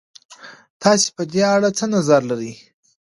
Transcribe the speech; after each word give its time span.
تاسې 0.81 1.07
په 1.15 1.23
دې 1.31 1.41
اړه 1.53 1.69
څه 1.77 1.85
نظر 1.95 2.21
لرئ؟ 2.29 2.51